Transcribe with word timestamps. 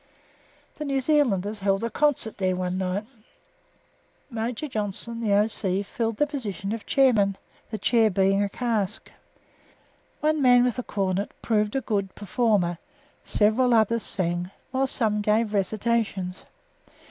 The 0.77 0.85
New 0.85 0.99
Zealanders 0.99 1.59
held 1.59 1.83
a 1.83 1.91
concert 1.91 2.33
here 2.39 2.55
one 2.55 2.75
night. 2.79 3.05
Major 4.31 4.67
Johnston, 4.67 5.21
the 5.21 5.31
O.C., 5.33 5.83
filled 5.83 6.17
the 6.17 6.25
position 6.25 6.71
of 6.71 6.87
chairman, 6.87 7.37
the 7.69 7.77
chair 7.77 8.09
being 8.09 8.41
a 8.41 8.49
cask. 8.49 9.11
One 10.19 10.41
man 10.41 10.63
with 10.63 10.79
a 10.79 10.83
cornet 10.83 11.31
proved 11.43 11.75
a 11.75 11.81
good 11.81 12.15
performer; 12.15 12.79
several 13.23 13.75
others 13.75 14.01
sang, 14.01 14.49
while 14.71 14.87
some 14.87 15.21
gave 15.21 15.53
recitations. 15.53 16.45